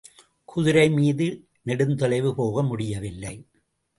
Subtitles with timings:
[0.45, 1.47] குதிரை மீது
[1.65, 3.47] நெடுந்தொலைவு போக முடியவில்லை.